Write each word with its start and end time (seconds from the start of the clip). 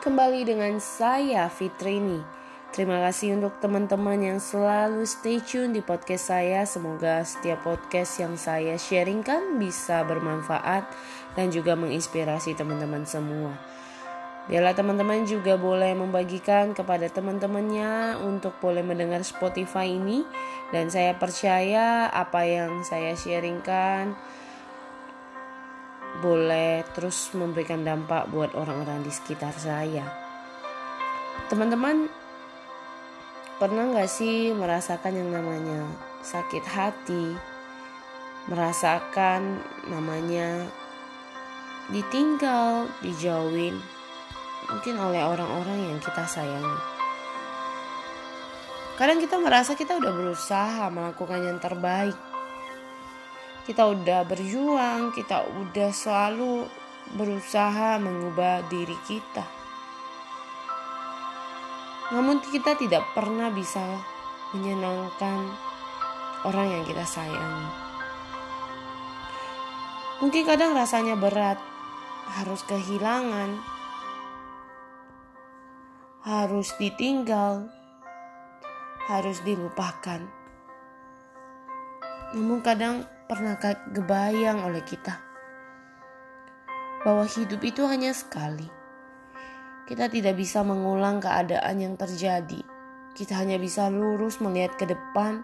kembali 0.00 0.48
dengan 0.48 0.80
saya 0.80 1.44
Fitrini. 1.52 2.24
Terima 2.72 3.04
kasih 3.04 3.36
untuk 3.36 3.60
teman-teman 3.60 4.16
yang 4.16 4.40
selalu 4.40 5.04
stay 5.04 5.44
tune 5.44 5.76
di 5.76 5.84
podcast 5.84 6.32
saya. 6.32 6.64
Semoga 6.64 7.20
setiap 7.20 7.60
podcast 7.60 8.16
yang 8.16 8.32
saya 8.40 8.80
sharingkan 8.80 9.60
bisa 9.60 10.00
bermanfaat 10.08 10.88
dan 11.36 11.52
juga 11.52 11.76
menginspirasi 11.76 12.56
teman-teman 12.56 13.04
semua. 13.04 13.52
Biarlah 14.48 14.72
teman-teman 14.72 15.28
juga 15.28 15.60
boleh 15.60 15.92
membagikan 15.92 16.72
kepada 16.72 17.12
teman-temannya 17.12 18.24
untuk 18.24 18.56
boleh 18.56 18.80
mendengar 18.80 19.20
Spotify 19.20 19.84
ini 19.84 20.24
dan 20.72 20.88
saya 20.88 21.12
percaya 21.12 22.08
apa 22.08 22.48
yang 22.48 22.80
saya 22.88 23.12
sharingkan 23.12 24.16
boleh 26.20 26.84
terus 26.92 27.32
memberikan 27.32 27.80
dampak 27.82 28.28
buat 28.28 28.52
orang-orang 28.52 29.02
di 29.02 29.12
sekitar 29.12 29.56
saya. 29.56 30.04
Teman-teman, 31.48 32.06
pernah 33.58 33.90
nggak 33.90 34.08
sih 34.08 34.52
merasakan 34.54 35.16
yang 35.16 35.32
namanya 35.32 35.88
sakit 36.20 36.64
hati, 36.64 37.34
merasakan 38.46 39.58
namanya 39.88 40.68
ditinggal, 41.90 42.86
dijauhin, 43.02 43.80
mungkin 44.70 44.94
oleh 45.00 45.24
orang-orang 45.26 45.90
yang 45.90 45.98
kita 45.98 46.24
sayangi. 46.24 46.78
Kadang 49.00 49.18
kita 49.18 49.40
merasa 49.40 49.72
kita 49.74 49.96
udah 49.96 50.12
berusaha 50.12 50.84
melakukan 50.92 51.40
yang 51.40 51.58
terbaik, 51.58 52.14
kita 53.70 53.86
udah 53.86 54.26
berjuang, 54.26 55.14
kita 55.14 55.46
udah 55.46 55.94
selalu 55.94 56.66
berusaha 57.14 58.02
mengubah 58.02 58.66
diri 58.66 58.98
kita. 59.06 59.46
Namun 62.10 62.42
kita 62.42 62.74
tidak 62.74 63.06
pernah 63.14 63.46
bisa 63.54 63.78
menyenangkan 64.50 65.54
orang 66.42 66.66
yang 66.66 66.82
kita 66.82 67.06
sayangi. 67.06 67.70
Mungkin 70.18 70.42
kadang 70.50 70.74
rasanya 70.74 71.14
berat, 71.14 71.62
harus 72.42 72.66
kehilangan, 72.66 73.54
harus 76.26 76.74
ditinggal, 76.82 77.70
harus 79.06 79.38
dilupakan. 79.46 80.39
Namun 82.30 82.62
kadang 82.62 83.02
pernahkah 83.26 83.74
kebayang 83.90 84.62
oleh 84.62 84.86
kita 84.86 85.18
bahwa 87.02 87.26
hidup 87.26 87.58
itu 87.66 87.82
hanya 87.90 88.14
sekali? 88.14 88.70
Kita 89.90 90.06
tidak 90.06 90.38
bisa 90.38 90.62
mengulang 90.62 91.18
keadaan 91.18 91.82
yang 91.82 91.94
terjadi. 91.98 92.62
Kita 93.18 93.42
hanya 93.42 93.58
bisa 93.58 93.90
lurus 93.90 94.38
melihat 94.38 94.78
ke 94.78 94.86
depan, 94.86 95.42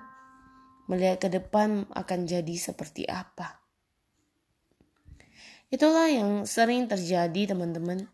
melihat 0.87 1.27
ke 1.27 1.29
depan 1.35 1.91
akan 1.91 2.21
jadi 2.31 2.55
seperti 2.55 3.03
apa. 3.11 3.59
Itulah 5.67 6.07
yang 6.07 6.47
sering 6.47 6.87
terjadi, 6.87 7.51
teman-teman. 7.51 8.07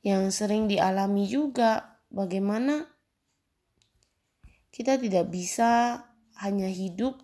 Yang 0.00 0.32
sering 0.32 0.72
dialami 0.72 1.28
juga, 1.28 2.00
bagaimana 2.08 2.88
kita 4.72 4.96
tidak 4.96 5.28
bisa 5.28 6.00
hanya 6.40 6.68
hidup 6.68 7.16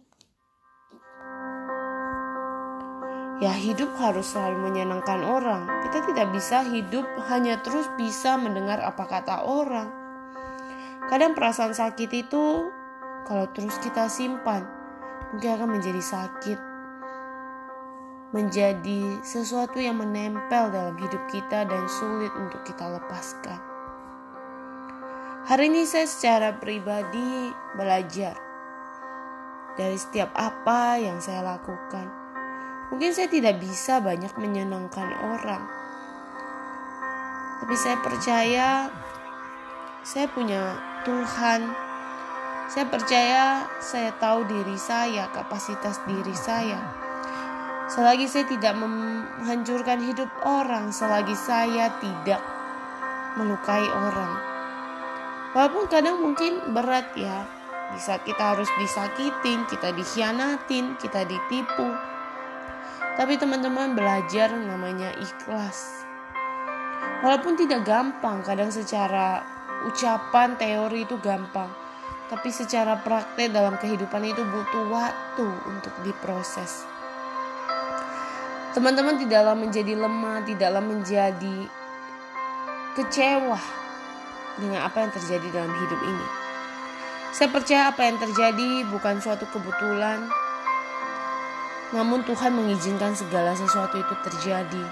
Ya 3.42 3.50
hidup 3.50 3.98
harus 3.98 4.30
selalu 4.30 4.70
menyenangkan 4.70 5.26
orang. 5.26 5.66
Kita 5.82 6.06
tidak 6.06 6.30
bisa 6.30 6.62
hidup 6.62 7.02
hanya 7.26 7.58
terus 7.58 7.90
bisa 7.98 8.38
mendengar 8.38 8.78
apa 8.78 9.02
kata 9.02 9.42
orang. 9.42 9.90
Kadang 11.10 11.34
perasaan 11.34 11.74
sakit 11.74 12.06
itu 12.14 12.70
kalau 13.26 13.50
terus 13.50 13.74
kita 13.82 14.06
simpan 14.06 14.62
mungkin 15.34 15.58
akan 15.58 15.68
menjadi 15.74 15.98
sakit. 15.98 16.58
Menjadi 18.30 19.18
sesuatu 19.26 19.82
yang 19.82 19.98
menempel 19.98 20.70
dalam 20.70 20.94
hidup 20.94 21.26
kita 21.26 21.66
dan 21.66 21.82
sulit 21.90 22.30
untuk 22.38 22.62
kita 22.62 22.94
lepaskan. 22.94 23.58
Hari 25.50 25.66
ini 25.66 25.82
saya 25.82 26.06
secara 26.06 26.54
pribadi 26.62 27.50
belajar 27.74 28.51
dari 29.78 29.96
setiap 29.96 30.32
apa 30.36 31.00
yang 31.00 31.20
saya 31.20 31.44
lakukan 31.44 32.22
Mungkin 32.92 33.08
saya 33.16 33.24
tidak 33.32 33.56
bisa 33.56 34.04
banyak 34.04 34.36
menyenangkan 34.36 35.16
orang. 35.24 35.64
Tapi 37.64 37.72
saya 37.72 37.96
percaya 38.04 38.92
saya 40.04 40.28
punya 40.28 40.76
Tuhan. 41.08 41.72
Saya 42.68 42.84
percaya 42.92 43.64
saya 43.80 44.12
tahu 44.20 44.44
diri 44.44 44.76
saya, 44.76 45.24
kapasitas 45.32 46.04
diri 46.04 46.36
saya. 46.36 46.76
Selagi 47.88 48.28
saya 48.28 48.44
tidak 48.44 48.76
menghancurkan 48.76 50.04
hidup 50.04 50.28
orang, 50.44 50.92
selagi 50.92 51.32
saya 51.32 51.96
tidak 51.96 52.44
melukai 53.40 53.88
orang. 53.88 54.36
Walaupun 55.56 55.88
kadang 55.88 56.20
mungkin 56.20 56.76
berat 56.76 57.08
ya, 57.16 57.48
bisa 57.92 58.20
kita 58.24 58.56
harus 58.56 58.68
disakitin, 58.80 59.68
kita 59.68 59.92
dikhianatin, 59.92 60.96
kita 60.96 61.28
ditipu, 61.28 61.88
tapi 63.12 63.36
teman-teman 63.36 63.92
belajar 63.92 64.48
namanya 64.56 65.12
ikhlas. 65.20 66.08
Walaupun 67.20 67.60
tidak 67.60 67.84
gampang, 67.84 68.40
kadang 68.40 68.72
secara 68.72 69.44
ucapan 69.84 70.56
teori 70.56 71.04
itu 71.04 71.20
gampang. 71.20 71.68
Tapi 72.32 72.48
secara 72.48 72.96
praktek 72.96 73.52
dalam 73.52 73.76
kehidupan 73.76 74.24
itu 74.24 74.40
butuh 74.40 74.88
waktu 74.88 75.46
untuk 75.68 75.92
diproses. 76.00 76.88
Teman-teman 78.72 79.20
tidaklah 79.20 79.52
menjadi 79.52 79.92
lemah, 79.92 80.48
tidaklah 80.48 80.80
menjadi 80.80 81.68
kecewa 82.96 83.60
dengan 84.56 84.88
apa 84.88 85.04
yang 85.04 85.12
terjadi 85.12 85.48
dalam 85.52 85.72
hidup 85.76 86.00
ini. 86.00 86.41
Saya 87.32 87.48
percaya 87.48 87.88
apa 87.88 88.04
yang 88.04 88.20
terjadi 88.20 88.84
bukan 88.92 89.16
suatu 89.16 89.48
kebetulan, 89.48 90.28
namun 91.96 92.20
Tuhan 92.28 92.52
mengizinkan 92.52 93.16
segala 93.16 93.56
sesuatu 93.56 93.96
itu 93.96 94.14
terjadi 94.20 94.84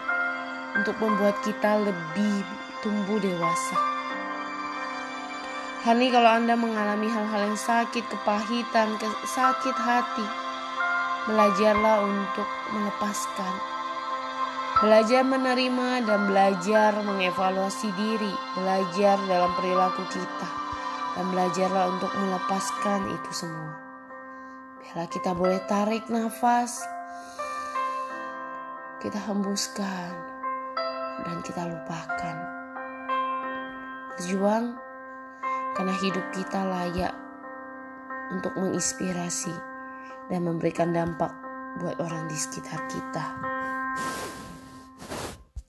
untuk 0.73 0.97
membuat 1.05 1.37
kita 1.45 1.85
lebih 1.85 2.41
tumbuh 2.81 3.21
dewasa. 3.21 3.77
Hari 5.85 6.09
kalau 6.09 6.33
Anda 6.33 6.57
mengalami 6.57 7.13
hal-hal 7.13 7.53
yang 7.53 7.61
sakit, 7.61 8.09
kepahitan, 8.09 8.97
sakit 9.29 9.77
hati, 9.77 10.25
belajarlah 11.29 12.09
untuk 12.09 12.49
melepaskan. 12.73 13.55
Belajar 14.81 15.29
menerima 15.29 16.09
dan 16.09 16.25
belajar 16.25 16.97
mengevaluasi 17.05 17.93
diri, 18.01 18.33
belajar 18.57 19.21
dalam 19.29 19.53
perilaku 19.61 20.09
kita, 20.09 20.49
dan 21.17 21.25
belajarlah 21.35 21.91
untuk 21.97 22.13
melepaskan 22.15 23.01
itu 23.11 23.31
semua. 23.35 23.75
Biarlah 24.81 25.09
kita 25.11 25.31
boleh 25.35 25.61
tarik 25.67 26.07
nafas, 26.11 26.83
kita 29.03 29.19
hembuskan, 29.29 30.13
dan 31.25 31.37
kita 31.45 31.63
lupakan. 31.69 32.37
Berjuang 34.17 34.77
karena 35.77 35.95
hidup 36.01 36.27
kita 36.33 36.61
layak 36.67 37.15
untuk 38.31 38.55
menginspirasi 38.57 39.55
dan 40.31 40.47
memberikan 40.47 40.95
dampak 40.95 41.35
buat 41.83 41.99
orang 41.99 42.27
di 42.31 42.37
sekitar 42.39 42.79
kita. 42.91 43.25